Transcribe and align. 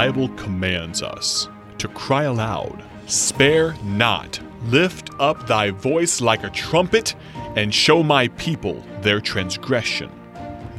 Bible 0.00 0.30
commands 0.30 1.02
us 1.02 1.46
to 1.76 1.86
cry 1.88 2.22
aloud, 2.22 2.82
Spare 3.04 3.74
not, 3.84 4.40
lift 4.62 5.10
up 5.18 5.46
thy 5.46 5.72
voice 5.72 6.22
like 6.22 6.42
a 6.42 6.48
trumpet, 6.48 7.14
and 7.54 7.74
show 7.74 8.02
my 8.02 8.28
people 8.28 8.82
their 9.02 9.20
transgression. 9.20 10.10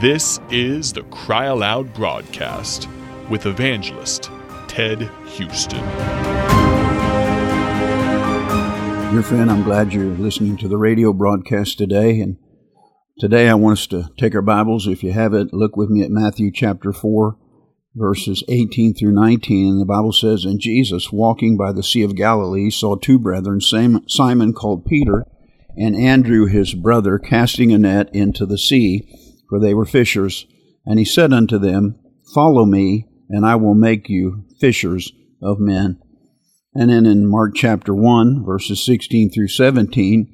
This 0.00 0.40
is 0.50 0.92
the 0.92 1.04
Cry 1.04 1.44
Aloud 1.44 1.94
broadcast 1.94 2.88
with 3.30 3.46
evangelist 3.46 4.32
Ted 4.66 5.08
Houston. 5.26 5.78
Dear 9.12 9.22
friend, 9.22 9.48
I'm 9.48 9.62
glad 9.62 9.92
you're 9.92 10.06
listening 10.06 10.56
to 10.56 10.66
the 10.66 10.76
radio 10.76 11.12
broadcast 11.12 11.78
today. 11.78 12.18
And 12.18 12.36
today 13.20 13.48
I 13.48 13.54
want 13.54 13.78
us 13.78 13.86
to 13.86 14.10
take 14.18 14.34
our 14.34 14.42
Bibles. 14.42 14.88
If 14.88 15.04
you 15.04 15.12
have 15.12 15.34
it, 15.34 15.52
look 15.52 15.76
with 15.76 15.88
me 15.88 16.02
at 16.02 16.10
Matthew 16.10 16.50
chapter 16.50 16.92
4, 16.92 17.38
verses 17.94 18.42
18 18.48 18.94
through 18.94 19.12
19. 19.12 19.68
And 19.68 19.80
the 19.80 19.86
Bible 19.86 20.12
says, 20.12 20.44
And 20.44 20.60
Jesus, 20.60 21.12
walking 21.12 21.56
by 21.56 21.72
the 21.72 21.82
Sea 21.82 22.02
of 22.02 22.16
Galilee, 22.16 22.70
saw 22.70 22.96
two 22.96 23.18
brethren, 23.18 23.60
Simon 23.60 24.52
called 24.52 24.84
Peter, 24.84 25.26
and 25.76 25.96
Andrew 25.96 26.46
his 26.46 26.74
brother, 26.74 27.18
casting 27.18 27.72
a 27.72 27.78
net 27.78 28.14
into 28.14 28.46
the 28.46 28.58
sea, 28.58 29.08
for 29.48 29.58
they 29.58 29.74
were 29.74 29.84
fishers. 29.84 30.46
And 30.86 30.98
he 30.98 31.04
said 31.04 31.32
unto 31.32 31.58
them, 31.58 31.98
Follow 32.34 32.64
me, 32.64 33.06
and 33.28 33.46
I 33.46 33.56
will 33.56 33.74
make 33.74 34.08
you 34.08 34.44
fishers 34.60 35.12
of 35.42 35.58
men. 35.58 36.00
And 36.74 36.90
then 36.90 37.06
in 37.06 37.26
Mark 37.26 37.54
chapter 37.54 37.94
1, 37.94 38.44
verses 38.44 38.84
16 38.84 39.30
through 39.30 39.48
17, 39.48 40.32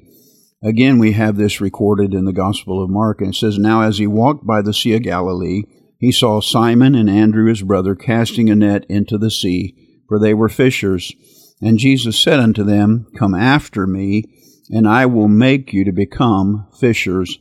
again 0.63 0.97
we 0.97 1.11
have 1.11 1.37
this 1.37 1.61
recorded 1.61 2.13
in 2.13 2.25
the 2.25 2.33
Gospel 2.33 2.83
of 2.83 2.89
Mark. 2.89 3.21
And 3.21 3.33
it 3.33 3.37
says, 3.37 3.57
Now 3.57 3.81
as 3.81 3.99
he 3.99 4.07
walked 4.07 4.45
by 4.45 4.61
the 4.61 4.73
Sea 4.73 4.95
of 4.95 5.03
Galilee, 5.03 5.63
he 6.01 6.11
saw 6.11 6.41
Simon 6.41 6.95
and 6.95 7.07
Andrew 7.07 7.47
his 7.47 7.61
brother 7.61 7.93
casting 7.93 8.49
a 8.49 8.55
net 8.55 8.87
into 8.89 9.19
the 9.19 9.29
sea, 9.29 9.75
for 10.07 10.17
they 10.17 10.33
were 10.33 10.49
fishers. 10.49 11.13
And 11.61 11.77
Jesus 11.77 12.19
said 12.19 12.39
unto 12.39 12.63
them, 12.63 13.05
Come 13.19 13.35
after 13.35 13.85
me, 13.85 14.23
and 14.71 14.87
I 14.87 15.05
will 15.05 15.27
make 15.27 15.73
you 15.73 15.85
to 15.85 15.91
become 15.91 16.67
fishers 16.79 17.37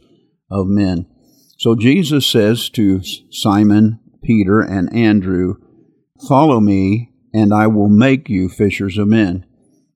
of 0.51 0.67
men. 0.67 1.07
So 1.57 1.75
Jesus 1.75 2.27
says 2.27 2.69
to 2.71 3.01
Simon, 3.31 3.99
Peter, 4.23 4.61
and 4.61 4.95
Andrew, 4.95 5.55
Follow 6.29 6.61
me, 6.61 7.15
and 7.33 7.55
I 7.55 7.67
will 7.67 7.89
make 7.89 8.29
you 8.29 8.51
fishers 8.51 8.99
of 8.99 9.09
men. 9.09 9.47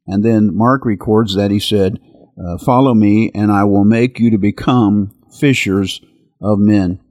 And 0.07 0.25
then 0.25 0.57
Mark 0.57 0.87
records 0.87 1.35
that 1.35 1.51
he 1.51 1.61
said, 1.61 1.99
uh, 2.43 2.57
Follow 2.65 2.95
me, 2.95 3.31
and 3.35 3.53
I 3.53 3.65
will 3.65 3.85
make 3.85 4.19
you 4.19 4.31
to 4.31 4.39
become 4.39 5.11
fishers 5.39 6.01
of 6.41 6.59
men. 6.59 7.04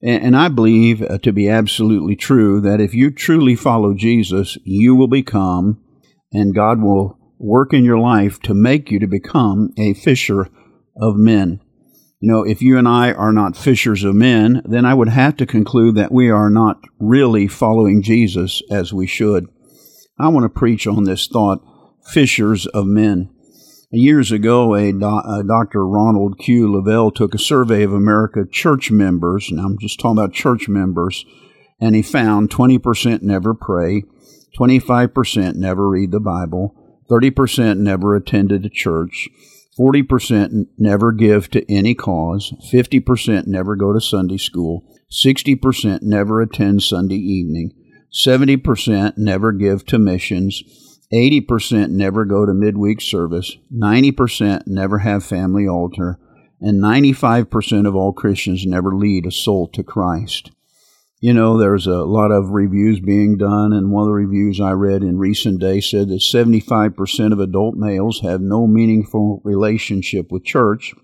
And, 0.00 0.36
I 0.36 0.48
believe 0.48 1.02
uh, 1.02 1.18
to 1.18 1.32
be 1.32 1.48
absolutely 1.48 2.14
true 2.14 2.60
that 2.60 2.80
if 2.80 2.94
you 2.94 3.10
truly 3.10 3.56
follow 3.56 3.94
Jesus, 3.94 4.56
you 4.62 4.94
will 4.94 5.08
become, 5.08 5.82
and 6.32 6.54
God 6.54 6.80
will 6.80 7.18
work 7.38 7.72
in 7.72 7.84
your 7.84 7.98
life 7.98 8.40
to 8.42 8.54
make 8.54 8.90
you 8.90 9.00
to 9.00 9.08
become 9.08 9.70
a 9.76 9.94
fisher 9.94 10.48
of 10.96 11.16
men. 11.16 11.60
You 12.20 12.32
know, 12.32 12.42
if 12.44 12.62
you 12.62 12.78
and 12.78 12.86
I 12.86 13.12
are 13.12 13.32
not 13.32 13.56
fishers 13.56 14.04
of 14.04 14.14
men, 14.14 14.62
then 14.64 14.84
I 14.84 14.94
would 14.94 15.08
have 15.08 15.36
to 15.36 15.46
conclude 15.46 15.94
that 15.96 16.12
we 16.12 16.30
are 16.30 16.50
not 16.50 16.80
really 16.98 17.46
following 17.46 18.02
Jesus 18.02 18.62
as 18.70 18.92
we 18.92 19.06
should. 19.06 19.46
I 20.18 20.28
want 20.28 20.44
to 20.44 20.48
preach 20.48 20.86
on 20.86 21.04
this 21.04 21.28
thought 21.28 21.60
fishers 22.04 22.66
of 22.66 22.86
men. 22.86 23.30
Years 23.90 24.30
ago, 24.30 24.74
a, 24.74 24.92
do, 24.92 25.06
a, 25.06 25.42
Dr. 25.48 25.86
Ronald 25.86 26.38
Q. 26.38 26.70
Lavelle 26.70 27.10
took 27.10 27.34
a 27.34 27.38
survey 27.38 27.82
of 27.82 27.94
America 27.94 28.44
church 28.44 28.90
members, 28.90 29.50
and 29.50 29.58
I'm 29.58 29.78
just 29.78 29.98
talking 29.98 30.18
about 30.18 30.34
church 30.34 30.68
members, 30.68 31.24
and 31.80 31.94
he 31.94 32.02
found 32.02 32.50
20% 32.50 33.22
never 33.22 33.54
pray, 33.54 34.02
25% 34.58 35.54
never 35.54 35.88
read 35.88 36.10
the 36.10 36.20
Bible, 36.20 36.74
30% 37.10 37.78
never 37.78 38.14
attended 38.14 38.66
a 38.66 38.68
church, 38.68 39.26
40% 39.80 40.66
never 40.76 41.10
give 41.10 41.48
to 41.52 41.72
any 41.72 41.94
cause, 41.94 42.52
50% 42.70 43.46
never 43.46 43.74
go 43.74 43.94
to 43.94 44.02
Sunday 44.02 44.36
school, 44.36 44.84
60% 45.10 46.02
never 46.02 46.42
attend 46.42 46.82
Sunday 46.82 47.16
evening, 47.16 47.72
70% 48.12 49.16
never 49.16 49.50
give 49.52 49.86
to 49.86 49.98
missions, 49.98 50.62
80% 51.12 51.90
never 51.90 52.24
go 52.24 52.44
to 52.44 52.52
midweek 52.52 53.00
service, 53.00 53.56
90% 53.74 54.66
never 54.66 54.98
have 54.98 55.24
family 55.24 55.66
altar, 55.66 56.18
and 56.60 56.82
95% 56.82 57.86
of 57.86 57.96
all 57.96 58.12
Christians 58.12 58.66
never 58.66 58.94
lead 58.94 59.26
a 59.26 59.30
soul 59.30 59.68
to 59.68 59.82
Christ. 59.82 60.50
You 61.20 61.32
know, 61.32 61.58
there's 61.58 61.86
a 61.86 62.04
lot 62.04 62.30
of 62.30 62.50
reviews 62.50 63.00
being 63.00 63.36
done, 63.38 63.72
and 63.72 63.90
one 63.90 64.02
of 64.02 64.08
the 64.08 64.12
reviews 64.12 64.60
I 64.60 64.72
read 64.72 65.02
in 65.02 65.18
recent 65.18 65.60
days 65.60 65.90
said 65.90 66.08
that 66.08 66.20
75% 66.20 67.32
of 67.32 67.40
adult 67.40 67.74
males 67.74 68.20
have 68.20 68.40
no 68.40 68.66
meaningful 68.68 69.40
relationship 69.44 70.30
with 70.30 70.44
church, 70.44 70.94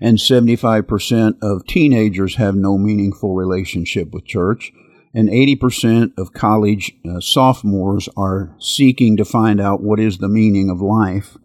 and 0.00 0.18
75% 0.18 1.34
of 1.42 1.66
teenagers 1.66 2.36
have 2.36 2.56
no 2.56 2.78
meaningful 2.78 3.34
relationship 3.34 4.10
with 4.12 4.24
church, 4.24 4.72
and 5.12 5.28
80% 5.28 6.16
of 6.16 6.32
college 6.32 6.92
uh, 7.08 7.20
sophomores 7.20 8.08
are 8.16 8.54
seeking 8.60 9.16
to 9.16 9.24
find 9.24 9.60
out 9.60 9.82
what 9.82 9.98
is 9.98 10.18
the 10.18 10.28
meaning 10.28 10.70
of 10.70 10.80
life. 10.80 11.36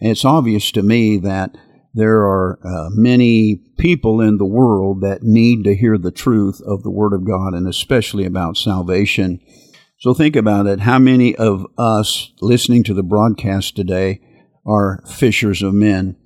And 0.00 0.10
it's 0.10 0.24
obvious 0.24 0.72
to 0.72 0.82
me 0.82 1.18
that 1.18 1.56
there 1.94 2.20
are 2.20 2.58
uh, 2.64 2.88
many 2.90 3.56
people 3.76 4.20
in 4.22 4.38
the 4.38 4.46
world 4.46 5.02
that 5.02 5.22
need 5.22 5.64
to 5.64 5.76
hear 5.76 5.98
the 5.98 6.10
truth 6.10 6.60
of 6.66 6.82
the 6.82 6.90
Word 6.90 7.12
of 7.12 7.26
God 7.26 7.52
and 7.52 7.68
especially 7.68 8.24
about 8.24 8.56
salvation. 8.56 9.40
So 9.98 10.14
think 10.14 10.34
about 10.34 10.66
it. 10.66 10.80
How 10.80 10.98
many 10.98 11.36
of 11.36 11.66
us 11.76 12.32
listening 12.40 12.82
to 12.84 12.94
the 12.94 13.02
broadcast 13.02 13.76
today 13.76 14.20
are 14.66 15.02
fishers 15.06 15.62
of 15.62 15.74
men? 15.74 16.16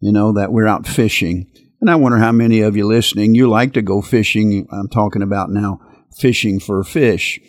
You 0.00 0.12
know, 0.12 0.32
that 0.32 0.52
we're 0.52 0.68
out 0.68 0.86
fishing. 0.86 1.50
And 1.80 1.90
I 1.90 1.96
wonder 1.96 2.18
how 2.18 2.30
many 2.30 2.60
of 2.60 2.76
you 2.76 2.86
listening, 2.86 3.34
you 3.34 3.50
like 3.50 3.72
to 3.72 3.82
go 3.82 4.00
fishing. 4.00 4.68
I'm 4.70 4.88
talking 4.88 5.22
about 5.22 5.50
now 5.50 5.80
fishing 6.16 6.60
for 6.60 6.82
fish. 6.84 7.40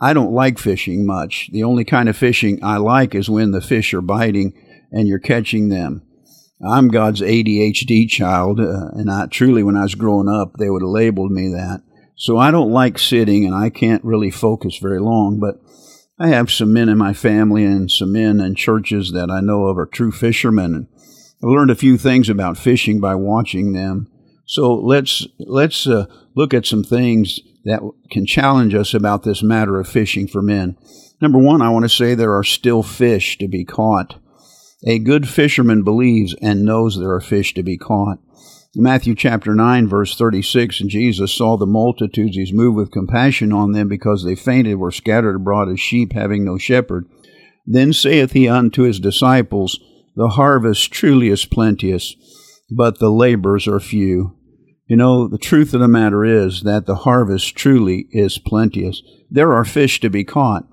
I 0.00 0.12
don't 0.12 0.32
like 0.32 0.58
fishing 0.58 1.06
much. 1.06 1.48
The 1.52 1.64
only 1.64 1.84
kind 1.84 2.08
of 2.08 2.16
fishing 2.16 2.62
I 2.62 2.76
like 2.76 3.14
is 3.14 3.30
when 3.30 3.52
the 3.52 3.60
fish 3.60 3.94
are 3.94 4.02
biting 4.02 4.52
and 4.92 5.08
you're 5.08 5.18
catching 5.18 5.68
them. 5.68 6.02
I'm 6.66 6.88
God's 6.88 7.20
ADHD 7.20 8.08
child, 8.08 8.58
uh, 8.58 8.88
and 8.94 9.10
I 9.10 9.26
truly, 9.26 9.62
when 9.62 9.76
I 9.76 9.84
was 9.84 9.94
growing 9.94 10.28
up, 10.28 10.54
they 10.58 10.68
would 10.68 10.82
have 10.82 10.88
labeled 10.88 11.30
me 11.30 11.48
that. 11.50 11.82
So 12.16 12.36
I 12.36 12.50
don't 12.50 12.72
like 12.72 12.98
sitting, 12.98 13.46
and 13.46 13.54
I 13.54 13.70
can't 13.70 14.04
really 14.04 14.32
focus 14.32 14.76
very 14.78 14.98
long. 14.98 15.38
But 15.38 15.60
I 16.18 16.28
have 16.28 16.50
some 16.50 16.72
men 16.72 16.88
in 16.88 16.98
my 16.98 17.12
family 17.12 17.64
and 17.64 17.88
some 17.88 18.12
men 18.12 18.40
in 18.40 18.56
churches 18.56 19.12
that 19.12 19.30
I 19.30 19.40
know 19.40 19.66
of 19.66 19.78
are 19.78 19.86
true 19.86 20.10
fishermen, 20.10 20.74
and 20.74 20.86
I've 21.42 21.48
learned 21.48 21.70
a 21.70 21.76
few 21.76 21.96
things 21.96 22.28
about 22.28 22.58
fishing 22.58 22.98
by 22.98 23.14
watching 23.14 23.72
them. 23.72 24.10
So 24.44 24.74
let's 24.74 25.28
let's 25.38 25.86
uh, 25.86 26.06
look 26.34 26.52
at 26.54 26.66
some 26.66 26.82
things 26.82 27.38
that 27.68 27.82
can 28.10 28.26
challenge 28.26 28.74
us 28.74 28.94
about 28.94 29.22
this 29.22 29.42
matter 29.42 29.78
of 29.78 29.88
fishing 29.88 30.26
for 30.26 30.42
men. 30.42 30.76
Number 31.20 31.38
one, 31.38 31.60
I 31.60 31.70
want 31.70 31.84
to 31.84 31.88
say 31.88 32.14
there 32.14 32.34
are 32.34 32.44
still 32.44 32.82
fish 32.82 33.38
to 33.38 33.48
be 33.48 33.64
caught. 33.64 34.18
A 34.86 34.98
good 34.98 35.28
fisherman 35.28 35.82
believes 35.82 36.34
and 36.40 36.64
knows 36.64 36.96
there 36.96 37.10
are 37.10 37.20
fish 37.20 37.52
to 37.54 37.62
be 37.62 37.76
caught. 37.76 38.18
Matthew 38.74 39.14
chapter 39.14 39.54
9, 39.54 39.88
verse 39.88 40.16
36, 40.16 40.80
and 40.80 40.88
Jesus 40.88 41.34
saw 41.34 41.56
the 41.56 41.66
multitudes. 41.66 42.36
He's 42.36 42.52
moved 42.52 42.76
with 42.76 42.92
compassion 42.92 43.52
on 43.52 43.72
them 43.72 43.88
because 43.88 44.24
they 44.24 44.36
fainted, 44.36 44.76
were 44.76 44.92
scattered 44.92 45.36
abroad 45.36 45.68
as 45.68 45.80
sheep 45.80 46.12
having 46.12 46.44
no 46.44 46.58
shepherd. 46.58 47.06
Then 47.66 47.92
saith 47.92 48.32
he 48.32 48.48
unto 48.48 48.82
his 48.82 49.00
disciples, 49.00 49.80
The 50.16 50.28
harvest 50.28 50.92
truly 50.92 51.28
is 51.28 51.44
plenteous, 51.44 52.14
but 52.70 52.98
the 52.98 53.10
labors 53.10 53.66
are 53.66 53.80
few. 53.80 54.37
You 54.88 54.96
know, 54.96 55.28
the 55.28 55.38
truth 55.38 55.74
of 55.74 55.80
the 55.80 55.88
matter 55.88 56.24
is 56.24 56.62
that 56.62 56.86
the 56.86 56.96
harvest 56.96 57.54
truly 57.54 58.08
is 58.10 58.38
plenteous. 58.38 59.02
There 59.30 59.52
are 59.52 59.64
fish 59.64 60.00
to 60.00 60.08
be 60.08 60.24
caught. 60.24 60.64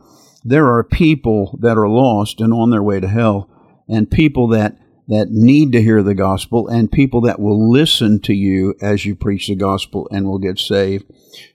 There 0.44 0.68
are 0.68 0.86
people 0.86 1.60
that 1.62 1.78
are 1.78 1.90
lost 1.90 2.40
and 2.40 2.54
on 2.54 2.70
their 2.70 2.82
way 2.82 3.02
to 3.02 3.10
hell 3.10 3.50
and 3.90 4.10
people 4.10 4.48
that 4.50 4.78
that 5.08 5.30
need 5.30 5.72
to 5.72 5.82
hear 5.82 6.02
the 6.02 6.16
gospel 6.16 6.68
and 6.68 6.92
people 6.92 7.22
that 7.22 7.40
will 7.40 7.70
listen 7.72 8.20
to 8.20 8.34
you 8.34 8.74
as 8.82 9.06
you 9.06 9.16
preach 9.16 9.48
the 9.48 9.56
gospel 9.56 10.08
and 10.12 10.26
will 10.26 10.40
get 10.40 10.58
saved. 10.58 11.06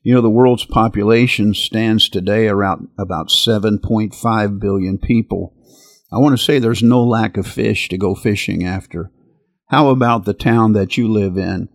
You 0.04 0.14
know, 0.14 0.20
the 0.20 0.30
world's 0.30 0.64
population 0.64 1.54
stands 1.54 2.08
today 2.08 2.46
around 2.46 2.88
about 2.96 3.28
7.5 3.28 4.60
billion 4.60 4.98
people. 4.98 5.52
I 6.12 6.18
want 6.18 6.38
to 6.38 6.44
say 6.44 6.58
there's 6.58 6.82
no 6.82 7.02
lack 7.02 7.36
of 7.36 7.46
fish 7.46 7.88
to 7.88 7.98
go 7.98 8.14
fishing 8.14 8.64
after. 8.64 9.10
How 9.66 9.88
about 9.88 10.26
the 10.26 10.34
town 10.34 10.72
that 10.74 10.96
you 10.96 11.08
live 11.08 11.36
in? 11.36 11.68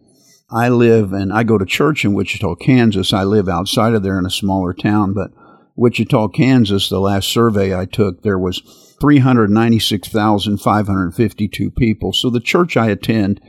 I 0.49 0.69
live 0.69 1.11
and 1.11 1.33
I 1.33 1.43
go 1.43 1.57
to 1.57 1.65
church 1.65 2.05
in 2.05 2.13
Wichita, 2.13 2.55
Kansas. 2.55 3.11
I 3.13 3.23
live 3.23 3.49
outside 3.49 3.93
of 3.93 4.03
there 4.03 4.19
in 4.19 4.25
a 4.25 4.31
smaller 4.31 4.73
town, 4.73 5.13
but 5.13 5.31
Wichita, 5.75 6.29
Kansas, 6.29 6.87
the 6.87 6.99
last 6.99 7.27
survey 7.29 7.75
I 7.75 7.85
took, 7.85 8.21
there 8.21 8.39
was 8.39 8.61
396,552 9.01 11.71
people. 11.71 12.13
So 12.13 12.29
the 12.29 12.39
church 12.39 12.77
I 12.77 12.89
attend, 12.89 13.41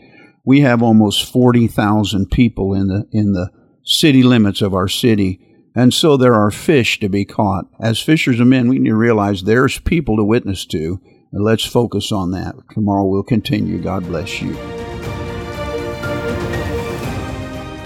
we 0.44 0.60
have 0.60 0.82
almost 0.82 1.30
40,000 1.30 2.30
people 2.30 2.74
in 2.74 2.88
the 2.88 3.06
in 3.12 3.32
the 3.32 3.50
city 3.84 4.22
limits 4.22 4.62
of 4.62 4.74
our 4.74 4.88
city 4.88 5.40
And 5.76 5.92
so 5.92 6.16
there 6.16 6.34
are 6.34 6.50
fish 6.50 6.98
to 7.00 7.08
be 7.10 7.26
caught. 7.26 7.66
As 7.78 8.00
fishers 8.00 8.40
of 8.40 8.46
men, 8.46 8.68
we 8.68 8.78
need 8.78 8.88
to 8.88 8.96
realize 8.96 9.42
there's 9.42 9.78
people 9.78 10.16
to 10.16 10.24
witness 10.24 10.64
to, 10.66 10.98
and 11.32 11.44
let's 11.44 11.66
focus 11.66 12.10
on 12.10 12.30
that. 12.30 12.54
Tomorrow 12.72 13.04
we'll 13.04 13.22
continue. 13.22 13.78
God 13.78 14.04
bless 14.04 14.40
you. 14.40 14.85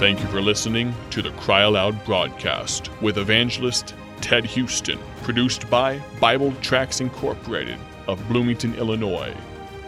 Thank 0.00 0.20
you 0.20 0.26
for 0.28 0.40
listening 0.40 0.94
to 1.10 1.20
the 1.20 1.30
Cry 1.32 1.60
Aloud 1.60 2.06
broadcast 2.06 2.88
with 3.02 3.18
evangelist 3.18 3.94
Ted 4.22 4.46
Houston, 4.46 4.98
produced 5.22 5.68
by 5.68 6.00
Bible 6.18 6.54
Tracts 6.62 7.02
Incorporated 7.02 7.78
of 8.08 8.26
Bloomington, 8.26 8.74
Illinois. 8.76 9.34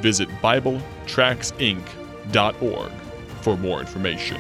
Visit 0.03 0.29
BibleTractsInc.org 0.43 2.93
for 3.41 3.57
more 3.57 3.81
information. 3.81 4.37